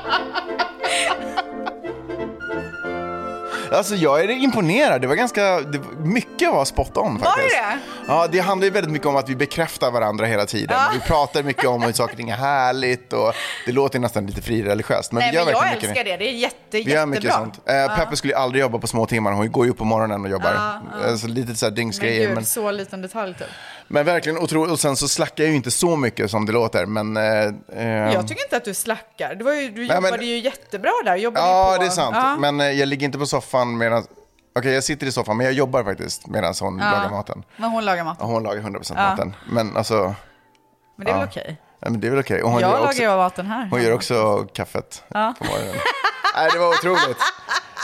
[3.77, 5.01] Alltså jag är imponerad.
[5.01, 7.55] Det var ganska, det, mycket var spot on Var faktiskt.
[7.55, 7.77] det?
[8.07, 10.77] Ja, det handlar ju väldigt mycket om att vi bekräftar varandra hela tiden.
[10.79, 10.89] Ja.
[10.93, 13.33] Vi pratar mycket om hur saker och ting är härligt och
[13.65, 15.11] det låter nästan lite frireligiöst.
[15.11, 16.19] Men Nej, vi gör men jag verkligen älskar mycket.
[16.19, 16.25] det.
[16.25, 17.59] Det är jätte, Vi gör mycket sånt.
[17.65, 17.87] Eh, Ja.
[17.97, 19.31] Peppe skulle ju aldrig jobba på små timmar.
[19.31, 20.53] Hon går ju upp på morgonen och jobbar.
[20.55, 21.09] Ja, ja.
[21.09, 22.25] Eh, Så lite så här Men dygnsgrejer.
[22.27, 23.47] gud, Men, så liten detalj typ.
[23.93, 24.71] Men verkligen otroligt.
[24.71, 26.85] Och sen så slackar jag ju inte så mycket som det låter.
[26.85, 27.23] Men, eh,
[27.73, 29.35] eh, Jag tycker inte att du slackar.
[29.35, 31.15] Det var ju, du Nej, men- jobbade ju jättebra där.
[31.15, 31.81] Jobbade Ja, på.
[31.83, 32.15] det är sant.
[32.15, 32.35] Ja.
[32.39, 34.03] Men eh, jag ligger inte på soffan medan...
[34.59, 36.91] Okej, jag sitter i soffan, men jag jobbar faktiskt medan hon Ja.
[36.91, 37.43] lagar maten.
[37.57, 38.21] Men hon lagar mat.
[38.21, 39.09] Och hon lagar 100% Ja.
[39.09, 39.35] maten.
[39.51, 40.15] Men alltså...
[40.95, 41.27] Men det är väl ja.
[41.41, 41.61] okej?
[41.79, 42.41] Ja, men det är väl okej.
[42.41, 43.67] Hon Jag lagar också, ju maten här.
[43.71, 45.33] Hon gör också kaffet Ja.
[45.39, 45.75] på morgonen.
[46.35, 47.17] Nej, det var otroligt.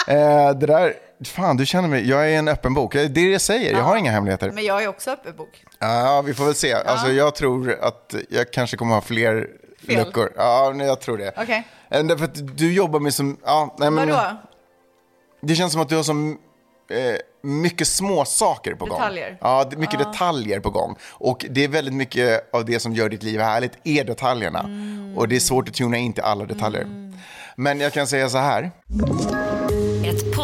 [0.07, 0.93] Eh, det där...
[1.25, 2.09] Fan, du känner mig.
[2.09, 2.93] Jag är en öppen bok.
[2.93, 3.71] Det är det jag säger.
[3.73, 4.51] Jag har inga hemligheter.
[4.51, 5.63] Men jag är också öppen bok.
[5.79, 6.73] Ja, vi får väl se.
[6.73, 9.47] Alltså, jag tror att jag kanske kommer ha fler
[9.87, 10.05] Fel.
[10.05, 10.33] luckor.
[10.37, 11.33] Ja, jag tror det.
[11.37, 11.67] Okej.
[11.91, 13.37] Eh, Därför att du jobbar med som...
[13.45, 14.21] Ja, nej, men, Vadå?
[15.41, 18.99] Det känns som att du har så eh, mycket små saker på gång.
[18.99, 19.37] Detaljer.
[19.41, 20.95] Ja, det- mycket detaljer på gång.
[21.11, 24.59] Och det är väldigt mycket av det som gör ditt liv härligt är detaljerna.
[24.59, 25.17] Mm.
[25.17, 26.87] Och det är svårt att tuna in till alla detaljer.
[27.55, 28.71] Men jag kan säga så här.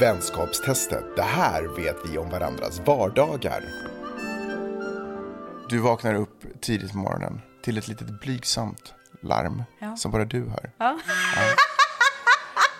[0.00, 1.04] Vänskapstestet.
[1.16, 3.64] Det här vet vi om varandras vardagar.
[5.68, 9.96] Du vaknar upp tidigt på morgonen till ett litet blygsamt larm Ja.
[9.96, 10.70] som bara du hör.
[10.78, 10.98] Ja.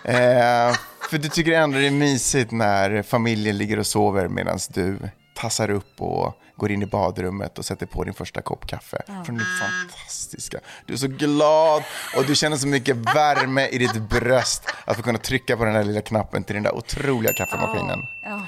[0.03, 0.75] Eh,
[1.09, 4.97] för du tycker ändå det är mysigt när familjen ligger och sover medan du
[5.35, 9.01] tassar upp och går in i badrummet och sätter på din första kopp kaffe.
[9.25, 10.59] Från din fantastiska.
[10.85, 11.83] Du är så glad
[12.17, 15.73] och du känner så mycket värme i ditt bröst att få kunna trycka på den
[15.73, 17.99] där lilla knappen till den där otroliga kaffemaskinen.
[18.23, 18.41] Ja.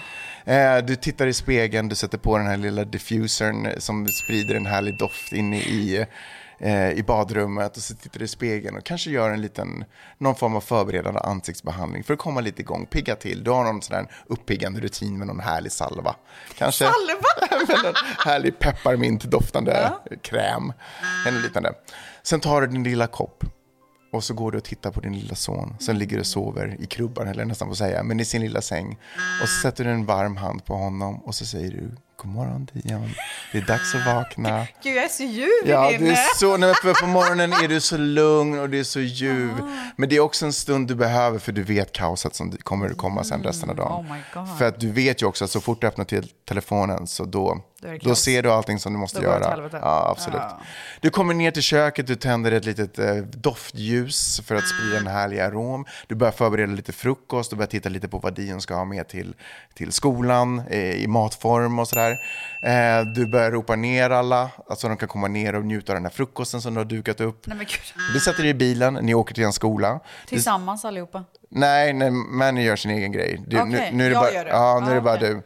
[0.53, 4.65] Eh, Du tittar i spegeln, du sätter på den här lilla diffusern som sprider en
[4.65, 6.05] härlig doft inne i,
[6.59, 9.85] eh, i badrummet och så tittar du i spegeln och kanske gör en liten,
[10.17, 13.43] någon form av förberedande ansiktsbehandling för att komma lite igång, pigga till.
[13.43, 16.15] Du har någon sån där uppiggande rutin med någon härlig salva.
[16.57, 17.65] Kanske Salva?
[17.67, 17.93] med någon
[18.25, 19.91] härlig pepparmintdoftande
[20.21, 20.73] kräm
[21.27, 21.73] eller liknande.
[22.23, 23.43] Sen tar du din lilla kopp
[24.11, 26.85] och så går du och tittar på din lilla son som ligger och sover i
[26.85, 28.97] krubban, eller nästan på att säga, men i sin lilla säng.
[29.41, 32.69] Och så sätter du en varm hand på honom och så säger du God morgon
[32.73, 33.09] Dion,
[33.51, 34.67] det är dags att vakna.
[34.83, 36.13] Gud, jag är så ljuv Ja, i du din...
[36.13, 39.51] är så, nej, för på morgonen är du så lugn och du är så ljuv.
[39.95, 42.97] Men det är också en stund du behöver för du vet kaoset som kommer att
[42.97, 44.05] komma sen resten av dagen.
[44.05, 44.57] Oh my God.
[44.57, 47.61] För att du vet ju också att så fort du öppnar till telefonen så då,
[47.81, 48.19] Då kaos.
[48.21, 49.69] ser du allting som du måste Då göra.
[49.71, 50.41] Ja, absolut.
[50.41, 50.61] Ja.
[51.01, 55.07] Du kommer ner till köket, du tänder ett litet eh, doftljus för att sprida en
[55.07, 55.85] härlig arom.
[56.07, 59.07] Du börjar förbereda lite frukost, du börjar titta lite på vad Dion ska ha med
[59.07, 59.35] till,
[59.73, 62.11] till skolan eh, i matform och sådär.
[62.63, 66.05] Eh, du börjar ropa ner alla, alltså de kan komma ner och njuta av den
[66.05, 67.47] här frukosten som du har dukat upp.
[67.47, 67.79] Nej men gud.
[68.13, 69.93] Du sätter dig i bilen, ni åker till en skola.
[69.93, 71.23] Du, Tillsammans allihopa.
[71.49, 73.43] nej, nej, Manny gör sin egen grej.
[73.47, 74.51] Du, Okej, nu, nu är det jag bara, gör det.
[74.51, 75.29] Ja, nu är det Ah, bara okej.
[75.29, 75.41] du.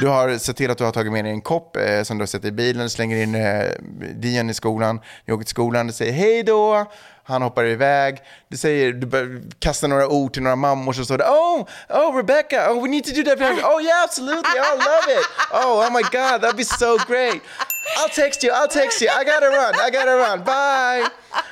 [0.00, 2.22] Du har sett till att du har tagit med dig en kopp eh, som du
[2.22, 3.70] har sätter i bilen, slänger in eh,
[4.14, 6.86] Dion i skolan, ni åker till skolan, du säger hej då,
[7.24, 11.18] han hoppar iväg, du säger, du bör, kastar några ord till några mammor så står
[11.18, 15.20] det oh, oh Rebecca, oh we need to do that, oh yeah absolutely, I love
[15.20, 17.42] it, oh, oh my god, that'd be so great,
[17.98, 21.08] I'll text you, I'll text you, I gotta run, I gotta run, bye.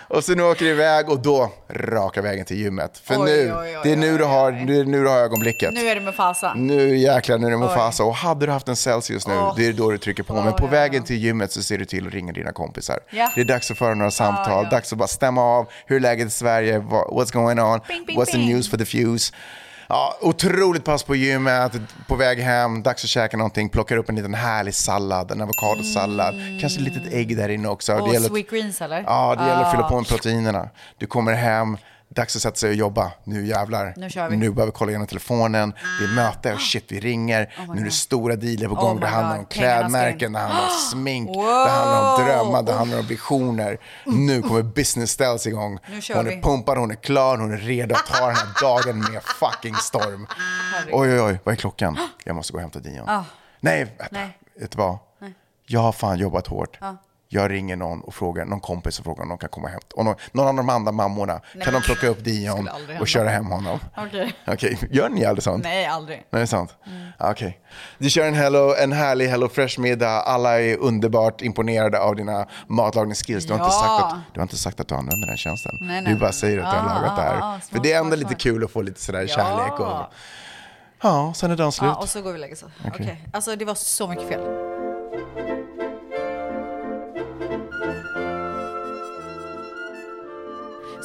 [0.08, 2.98] Och så nu åker du iväg och då raka vägen till gymmet.
[3.04, 5.72] För Oj, nu, oj, oj, det är nu du har, är nu du har ögonblicket.
[5.74, 6.54] Nu är det med fasa.
[6.54, 8.04] Nu jäklar, nu är det Mufasa.
[8.04, 9.54] Och hade du haft en Celsius nu, Åh.
[9.56, 10.34] det är då du trycker på.
[10.34, 12.98] Men på vägen till gymmet så ser du till att ringa dina kompisar.
[13.10, 13.30] Ja.
[13.34, 15.66] Det är dags att föra några samtal, dags att bara stämma av.
[15.86, 16.78] Hur är läget i Sverige?
[16.78, 17.80] What's going on?
[17.88, 19.32] Bing, bing, What's the news for the fuse?
[19.88, 21.72] Ja, otroligt pass på gymmet,
[22.08, 26.34] på väg hem, dags att käka någonting, plockar upp en liten härlig sallad, en avokadosallad,
[26.60, 27.94] kanske ett litet ägg där inne också.
[27.94, 29.02] Och Det gäller- sweet greens eller?
[29.06, 29.88] Ja, det gäller att fylla Ah.
[29.88, 30.68] på med proteinerna.
[30.98, 31.76] Du kommer hem,
[32.14, 33.12] dags att sätta sig och jobba.
[33.24, 33.94] Nu jävlar.
[33.96, 34.36] Nu kör vi.
[34.36, 35.70] Nu behöver vi kolla igenom telefonen.
[36.00, 37.54] Det är möte och shit, vi ringer.
[37.74, 38.94] nu är det stora dealer på Oh gång.
[38.94, 41.44] my det handlar om klädmärken, det handlar om smink, Wow.
[41.44, 43.78] det handlar om drömmar, det handlar om visioner.
[44.06, 45.78] Nu kommer business ställs igång.
[46.14, 46.32] Hon vi.
[46.34, 49.74] är pumpad, hon är klar, hon är redo att ta den här dagen med fucking
[49.74, 50.26] storm.
[50.92, 51.98] Oj, oj, oj, vad är klockan?
[52.24, 53.08] Jag måste gå och hämta Dion.
[53.08, 53.24] Ah.
[53.60, 54.06] Nej, vänta.
[54.10, 54.38] Nej.
[54.60, 54.98] vet du vad?
[55.66, 56.78] Jag har fan jobbat hårt.
[56.80, 56.96] Ja.
[57.28, 59.80] Jag ringer någon och frågar, någon kompis och frågar om de kan komma hem.
[59.94, 62.68] Och någon, någon av de andra mammorna, kan de plocka upp Dion
[63.00, 63.78] och köra hem honom?
[63.96, 64.32] Okej.
[64.46, 65.64] Okej, gör ni aldrig sånt?
[65.64, 66.16] Nej, aldrig.
[66.16, 66.74] Nej, det är sant?
[66.86, 67.08] Mm.
[67.18, 67.60] Okej.
[67.98, 73.46] Du kör en, hello, en härlig Hello Fresh-middag, alla är underbart imponerade av dina matlagningsskills.
[73.46, 73.80] Du har, inte Ja.
[74.00, 75.78] sagt att, du har inte sagt att du använder den tjänsten.
[75.80, 76.12] Nej, nej.
[76.14, 77.34] Du bara säger att du har Ah, lagat det här.
[77.40, 79.34] ah, ah, För det är ändå lite kul att få lite sådär Ja.
[79.36, 79.80] kärlek.
[79.80, 80.12] Och,
[81.02, 81.90] ja, sen är dagen slut.
[81.94, 82.64] Ja, och så går vi och lägger oss.
[82.86, 83.24] Okej.
[83.32, 84.40] Alltså det var så mycket fel.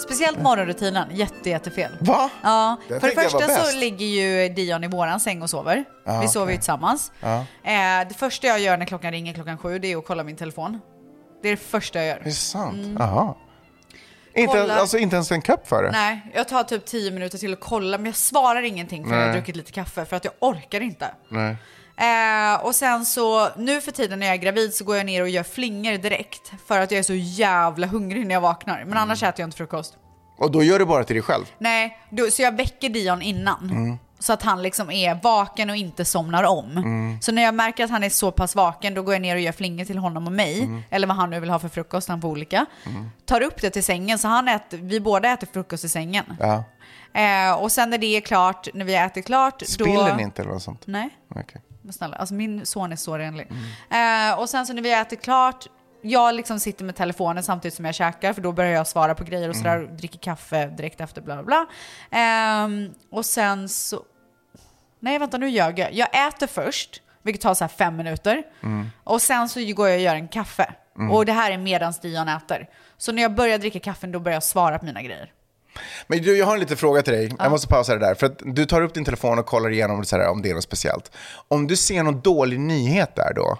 [0.04, 1.92] Speciellt morgonrutinen, jätte, jättefel.
[2.00, 2.30] Va?
[2.44, 5.86] Ja, Det för det första så ligger ju Dion i våran säng och sover.
[6.06, 6.58] Ja, vi sover ju okej.
[6.58, 7.12] tillsammans.
[7.20, 7.36] Ja.
[7.64, 10.36] Eh, det första jag gör när klockan ringer klockan sju, det är att kolla min
[10.36, 10.80] telefon.
[11.42, 12.22] Det är det första jag gör.
[12.24, 12.76] Det är sant?
[12.86, 13.34] Mm.
[14.36, 14.76] Inte, Kolla.
[14.76, 15.92] alltså inte ens en kopp för det?
[15.92, 19.26] Nej, jag tar typ tio minuter till att kolla, men jag svarar ingenting förrän jag
[19.26, 19.38] har Nej.
[19.42, 21.12] druckit lite kaffe, för att jag orkar inte.
[21.30, 21.56] Nej.
[22.00, 25.22] Eh, och sen så, nu för tiden när jag är gravid så går jag ner
[25.22, 26.52] och gör flingor direkt.
[26.68, 28.84] För att jag är så jävla hungrig när jag vaknar.
[28.86, 29.98] Men annars äter jag inte frukost.
[30.38, 31.46] Och då gör du bara till dig själv?
[31.58, 33.70] Nej, då, så jag väcker Dion innan.
[33.72, 33.98] Mm.
[34.20, 36.72] Så att han liksom är vaken och inte somnar om.
[36.78, 37.22] Mm.
[37.22, 39.42] Så när jag märker att han är så pass vaken då går jag ner och
[39.42, 40.62] gör flingor till honom och mig.
[40.64, 40.82] Mm.
[40.90, 42.66] Eller vad han nu vill ha för frukost, han får olika.
[43.26, 46.26] Tar upp det till sängen så han äter, vi båda äter frukost i sängen.
[46.40, 46.64] Ja.
[47.14, 49.62] Eh, och sen när det är klart, när vi har ätit klart.
[49.66, 50.16] Spiller då...
[50.16, 50.82] ni inte eller något sånt?
[50.88, 51.10] Nej.
[51.36, 51.62] Okej.
[51.92, 53.48] Snälla, alltså min son är så renlig.
[53.90, 54.32] Mm.
[54.32, 55.68] Eh, och sen så när vi ätit klart,
[56.02, 59.24] jag liksom sitter med telefonen samtidigt som jag käkar, för då börjar jag svara på
[59.24, 59.98] grejer och sådär, Mm.
[59.98, 61.66] dricker kaffe direkt efter, bla bla bla.
[62.20, 64.04] Ehm, och sen så...
[65.00, 65.94] Nej, vänta, nu ljög jag.
[65.94, 68.44] Jag äter först, vilket tar så här fem minuter.
[68.64, 68.90] Mm.
[69.04, 70.74] Och sen så går jag och gör en kaffe.
[70.98, 71.12] Mm.
[71.12, 72.70] Och det här är medans Dion äter.
[72.98, 75.32] Så när jag börjar dricka kaffen, då börjar jag svara på mina grejer.
[76.08, 77.32] Men du, jag har en liten fråga till dig.
[77.40, 78.16] Jag måste pausa det där.
[78.16, 80.54] För att du tar upp din telefon och kollar igenom så här, om det är
[80.54, 81.12] något speciellt.
[81.48, 83.58] Om du ser någon dålig nyhet där då,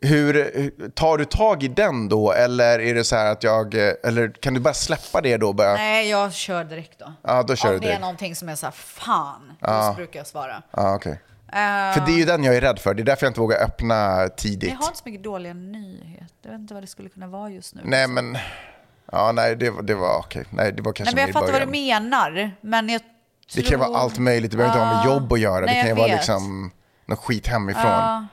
[0.00, 2.32] hur, tar du tag i den då?
[2.32, 5.52] Eller är det så här att jag, eller kan du bara släppa det då?
[5.52, 7.12] Börja, Nej, jag kör direkt då.
[7.22, 9.88] Ja, då kör Om du det är någonting som är så här, fan, Ja.
[9.88, 10.62] då brukar jag svara.
[10.70, 11.12] Ja, okej.
[11.52, 12.94] Eh, För det är ju den jag är rädd för.
[12.94, 14.70] Det är därför jag inte vågar öppna tidigt.
[14.70, 16.26] Jag har inte så mycket dåliga nyheter.
[16.42, 17.80] Jag vet inte vad det skulle kunna vara just nu.
[17.84, 18.38] Nej, men...
[19.14, 20.44] Ja, nej, det, det var okej.
[20.50, 22.50] Nej, det var Nej, kanske men jag fattar vad du menar.
[22.60, 23.00] Men jag
[23.54, 24.50] Det kan vara tror- allt möjligt.
[24.50, 25.66] Det behöver inte ha med jobb att göra.
[25.66, 26.70] Nej, det kan ju vara liksom
[27.06, 27.84] något skit hemifrån.
[27.84, 28.26] Ja.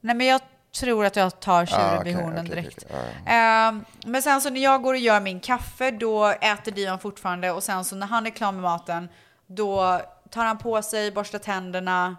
[0.00, 0.40] Nej, men jag
[0.80, 2.84] tror att jag tar tjuren Ah, vid okej, hornen okej, direkt.
[2.90, 6.98] okej, Ehm, men sen så när jag går och gör min kaffe, då äter Dion
[6.98, 7.50] fortfarande.
[7.50, 9.08] Och sen så när han är klar med maten,
[9.46, 10.00] då
[10.30, 12.16] tar han på sig, borstar tänderna.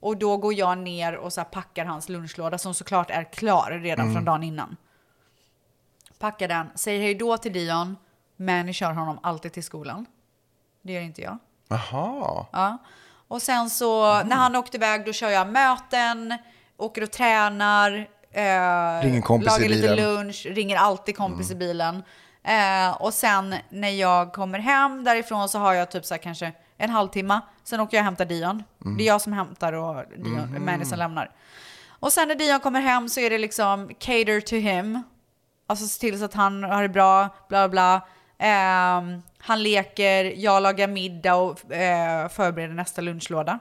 [0.00, 4.00] Och då går jag ner och så packar hans lunchlåda som såklart är klar redan
[4.04, 4.14] Mm.
[4.14, 4.76] från dagen innan.
[6.22, 7.96] Packar den, säger hej då till Dion,
[8.36, 10.06] men kör honom alltid till skolan.
[10.82, 11.38] Det gör inte jag.
[11.68, 12.46] Jaha.
[12.52, 12.78] Ja.
[13.28, 16.38] Och sen så när han åkte iväg då kör jag möten,
[16.76, 19.98] åker och tränar, eh, Ringer kompis lagar i lite bilen.
[19.98, 20.24] Mm.
[20.24, 22.02] lunch, ringer alltid kompis i bilen.
[22.42, 26.52] Eh, och sen när jag kommer hem därifrån så har jag typ så här kanske
[26.76, 27.40] en halvtimme.
[27.64, 28.62] Sen åker jag och hämtar Dion.
[28.84, 28.96] Mm.
[28.96, 31.30] Det är jag som hämtar och Dion, som lämnar.
[31.88, 35.02] Och sen när Dion kommer hem så är det liksom cater to him.
[35.66, 38.06] Alltså se till så att han har det bra, bla bla.
[38.38, 43.58] Ehm, han leker, jag lagar middag och eh, förbereder nästa lunchlåda.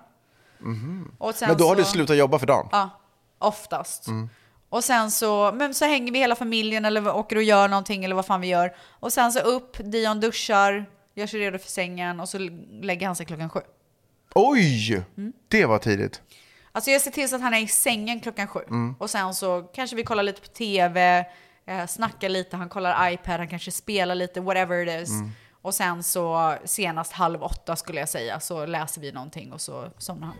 [0.59, 2.67] Sen Men då har du så- slutat jobba för dagen?
[2.71, 2.89] Ja,
[3.39, 4.07] oftast.
[4.07, 4.29] Mm.
[4.69, 8.15] Och sen så, men så hänger vi hela familjen eller åker och gör någonting eller
[8.15, 8.75] vad fan vi gör.
[8.89, 10.85] Och sen så upp, Dion duschar,
[11.15, 12.37] gör sig redo för sängen och så
[12.81, 13.59] lägger han sig klockan sju.
[14.35, 14.93] Oj!
[15.17, 15.33] Mm.
[15.47, 16.21] Det var tidigt.
[16.71, 18.59] Alltså jag ser till så att han är i sängen klockan sju.
[18.69, 18.95] Mm.
[18.99, 21.25] Och sen så kanske vi kollar lite på tv,
[21.65, 25.09] eh, snackar lite, han kollar iPad, han kanske spelar lite, whatever it is.
[25.09, 25.31] Mm.
[25.61, 29.89] Och sen så senast halv åtta skulle jag säga så läser vi någonting och så
[29.97, 30.37] somnar han.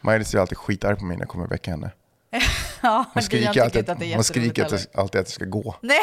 [0.00, 1.90] Maj-Lis är alltid skitarg på mig när jag kommer väcker henne.
[2.82, 5.76] ja, Hon skriker alltid, att hon skriker alltid att jag ska gå.
[5.80, 6.00] Nej,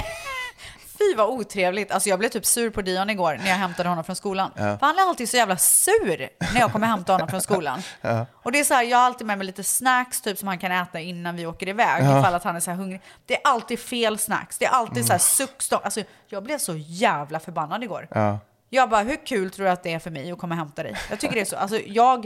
[1.02, 1.92] fy vad otrevligt.
[1.92, 4.52] Alltså jag blev typ sur på Dion igår när jag hämtade honom från skolan.
[4.56, 4.78] Ja.
[4.78, 7.82] För han är alltid så jävla sur när jag kommer hämta honom från skolan.
[8.02, 8.26] Ja.
[8.34, 10.60] Och det är så här, jag har alltid med mig lite snacks typ som han
[10.60, 12.04] kan äta innan vi åker iväg.
[12.06, 12.20] Ja.
[12.20, 13.02] Ifall att han är så här hungrig.
[13.26, 14.58] Det är alltid fel snacks.
[14.58, 15.48] Det är alltid så här Mm.
[15.48, 15.86] suckstopp.
[15.86, 18.08] Alltså jag blev så jävla förbannad igår.
[18.12, 18.40] Ja.
[18.70, 20.84] Jag bara, hur kul tror du att det är för mig att komma och hämta
[20.84, 20.96] dig?
[21.10, 22.26] Jag tycker det är så, alltså jag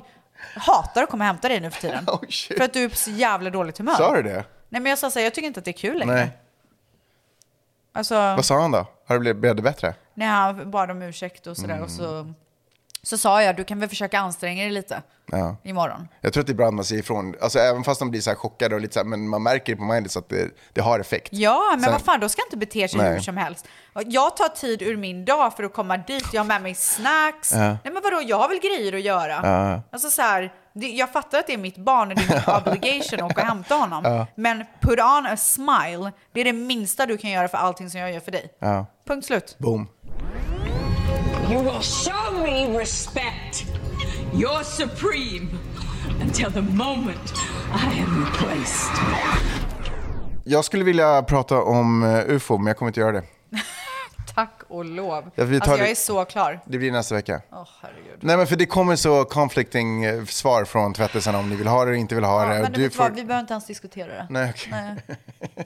[0.55, 2.05] hatar att komma och hämta dig nu för tiden.
[2.57, 3.95] för att du är på så jävla dåligt humör.
[3.95, 4.43] Sa du det?
[4.69, 6.15] Nej men jag sa så här, jag tycker inte att det är kul längre.
[6.15, 6.29] Nej.
[7.95, 8.88] Alltså, Vad sa han då?
[9.08, 9.95] Har det blivit, blev det bättre?
[10.13, 12.34] när han bad om ursäkt och sådär och så
[13.05, 15.55] Så sa jag, du kan väl försöka anstränga dig lite Ja.
[15.63, 16.07] imorgon.
[16.21, 18.75] Jag tror att ibland man säger ifrån, alltså även fast de blir så här chockade
[18.75, 21.29] och lite så här, men man märker det på Miley att det, det har effekt.
[21.31, 23.13] Ja, men Sen- vad fan, då ska inte bete sig Nej.
[23.13, 23.67] hur som helst.
[24.05, 26.27] Jag tar tid ur min dag för att komma dit.
[26.33, 27.51] Jag har med mig snacks.
[27.51, 27.57] Ja.
[27.59, 29.39] Nej, men vadå, jag har väl grejer att göra.
[29.43, 29.81] Ja.
[29.91, 32.55] Alltså så här, det, jag fattar att det är mitt barn och det är min
[32.73, 34.25] obligation att åka och hämta honom.
[34.35, 37.99] Men put on a smile, det är det minsta du kan göra för allting som
[37.99, 38.49] jag gör för dig.
[39.07, 39.55] Punkt slut.
[39.57, 39.87] Boom.
[41.51, 43.65] You will show me respect.
[44.34, 45.47] You're supreme
[46.21, 47.34] until the moment
[47.73, 48.91] I am replaced.
[50.43, 53.23] Jag skulle vilja prata om eh, UFO, men jag kommer inte göra det.
[54.36, 55.31] Tack och lov.
[55.36, 56.60] Ja, vi tar alltså jag är så klar.
[56.65, 57.41] Det blir nästa vecka.
[57.51, 58.17] Åh, herregud.
[58.19, 61.86] Nej, men för det kommer så conflicting eh, svar från tvättisen om ni vill ha
[61.86, 62.62] det eller inte vill ha Ja, det.
[62.62, 64.27] men Du får- vad, vi behöver inte ens diskutera det.
[64.29, 64.69] Nej, okej.
[64.71, 65.17] Nej.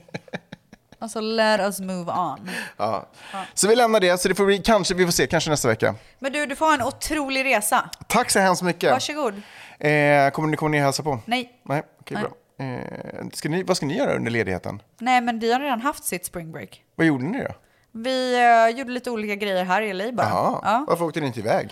[1.02, 2.50] Alltså let us move on.
[2.76, 3.06] Ja.
[3.54, 5.94] Så vi lämnar det, så det får vi kanske, vi får se, kanske nästa vecka.
[6.18, 7.90] Men du, du får ha en otrolig resa.
[8.06, 8.92] Tack så hemskt mycket.
[8.92, 9.34] Varsågod.
[9.78, 11.18] Eh, kommer ni komma ner och hälsa på?
[11.24, 11.52] Nej.
[11.62, 12.24] Nej, okej Nej.
[12.24, 12.32] bra.
[12.66, 14.82] Eh, ska ni, vad ska ni göra under ledigheten?
[14.98, 16.82] Nej, men vi har redan haft sitt spring break.
[16.94, 17.50] Vad gjorde ni då?
[17.92, 18.34] Vi
[18.70, 20.28] eh, gjorde lite olika grejer här i LA bara.
[20.28, 20.84] Jaha, Ja.
[20.88, 21.64] varför åkte ni inte iväg?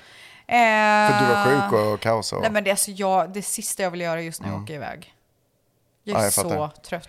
[0.47, 0.57] Eh,
[1.11, 2.41] För du var sjuk och kaos och...
[2.43, 4.65] Nej, men det, alltså jag, det sista jag vill göra just nu är att Mm.
[4.65, 5.15] åka iväg.
[6.05, 6.69] Jag är Ja, jag så fattar.
[6.83, 7.09] trött.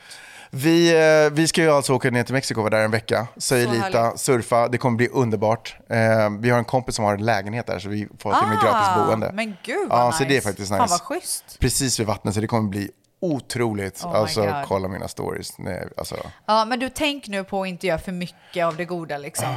[0.51, 0.93] Vi,
[1.25, 3.73] eh, vi ska ju alltså åka ner till Mexiko, vara där en vecka, säger Så
[3.73, 4.19] lita, härligt.
[4.19, 5.75] surfa, det kommer bli underbart.
[5.89, 5.97] Eh,
[6.39, 8.59] vi har en kompis som har en lägenhet där så vi får till och med
[8.63, 9.27] gratis boende.
[9.29, 10.17] Ah, Men gud vad Ja, nice.
[10.17, 10.91] så det är faktiskt Fan nice.
[10.91, 11.59] vad schysst.
[11.59, 12.89] Precis vid vattnet så det kommer bli
[13.21, 14.03] otroligt.
[14.03, 14.53] Oh alltså God.
[14.67, 15.57] kolla mina stories.
[15.57, 18.85] Nej, alltså, Ja, men du tänk nu på att inte göra för mycket av det
[18.85, 19.47] goda liksom.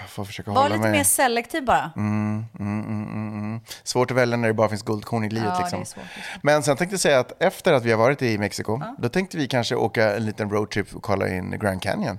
[0.00, 0.92] jag får försöka Var hålla lite mig.
[0.98, 1.90] mer selektiv bara.
[1.96, 3.23] Mm, mm, mm, mm.
[3.82, 5.52] Svårt att välja när det bara finns guldkorn i livet.
[5.54, 5.84] Ja, liksom.
[5.84, 6.04] svårt.
[6.42, 9.36] Men sen tänkte jag säga att efter att vi har varit i Mexiko, då tänkte
[9.36, 12.18] vi kanske åka en liten roadtrip och kolla in Grand Canyon.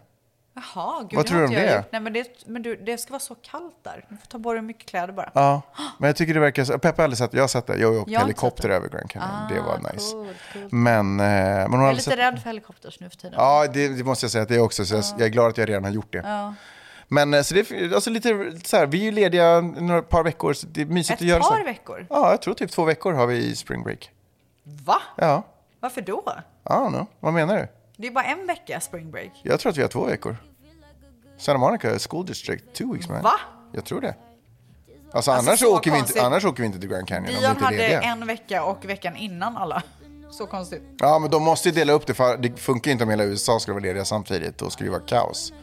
[0.55, 1.75] Jaha, gud, Vad tror du om det?
[1.75, 1.85] gjort.
[1.91, 4.05] Nej, men det, men du, det ska vara så kallt där.
[4.09, 5.31] Du får ta på dig mycket kläder bara.
[5.33, 5.61] Ja,
[5.97, 6.79] men jag tycker det verkar så.
[6.79, 7.77] Peppa har aldrig sett Jag har sett det.
[7.77, 9.31] Jag har åkt Jag helikopter över Grand Canyon.
[9.31, 10.11] Ah, det var nice.
[10.11, 10.71] coolt, coolt.
[10.71, 12.17] Men, eh, men hon Jag är lite sett...
[12.17, 13.35] rädd för helikopters nu för tiden.
[13.37, 14.85] Ja, det, det måste jag säga att det är också.
[14.85, 16.21] Så jag, jag är glad att jag redan har gjort det.
[16.25, 16.53] Ja.
[17.07, 20.23] Men eh, så det är alltså lite så här, vi är ju lediga några par
[20.23, 20.53] veckor.
[20.53, 21.63] Så det är mysigt Ett att göra par så.
[21.63, 22.07] veckor?
[22.09, 24.09] Ja, jag tror typ två veckor har vi i spring break.
[24.63, 25.01] Va?
[25.15, 25.43] Ja,
[25.79, 26.23] Varför då?
[26.63, 27.05] I don't know.
[27.19, 27.67] Vad menar du?
[27.97, 29.31] Det är bara en vecka spring break.
[29.43, 30.37] Jag tror att vi har två veckor.
[31.37, 33.21] Santa Monica School District, two weeks man.
[33.21, 33.33] Va?
[33.71, 34.15] Jag tror det.
[35.11, 37.41] Alltså, Alltså, annars, åker vi inte, annars åker vi inte till Grand Canyon om vi
[37.41, 38.01] Dion inte är hade lediga.
[38.01, 39.83] en vecka och veckan innan alla.
[40.31, 40.83] Så konstigt.
[40.99, 43.23] Ja, men de måste ju dela upp det för det funkar ju inte om hela
[43.23, 44.57] USA skulle vara lediga samtidigt.
[44.57, 45.53] Då skulle det vara kaos.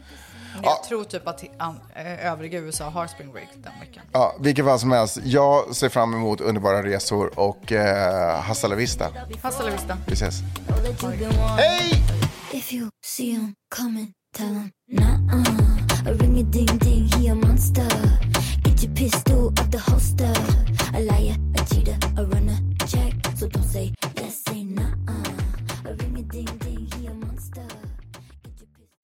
[0.53, 4.03] Men jag tror typ att eh, övriga USA har spring break den veckan.
[4.11, 5.19] Ja, vilket fall som helst.
[5.23, 9.07] Jag ser fram emot underbara resor och eh, hasta la vista.
[9.41, 9.97] Hasta la vista.
[10.07, 10.41] Vi ses.
[11.57, 12.03] Hey!
[12.51, 16.09] If you see him coming, tell him nah-uh.
[16.09, 17.87] A ring a ding ding, he a monster.
[18.63, 20.33] Get your pistol up the holster.
[20.93, 23.13] A liar, a cheater, a runner, check.
[23.37, 23.93] So don't say